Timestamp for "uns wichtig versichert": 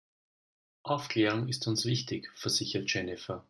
1.67-2.89